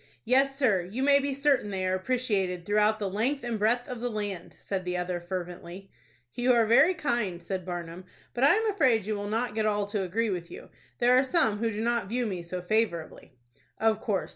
[0.25, 4.01] "Yes, sir, you may be certain they are appreciated throughout the length and breadth of
[4.01, 5.91] the land," said the other, fervently.
[6.33, 9.85] "You are very kind," said Barnum; "but I am afraid you will not get all
[9.85, 10.69] to agree with you.
[10.97, 13.35] There are some who do not view me so favorably."
[13.77, 14.29] "Of course.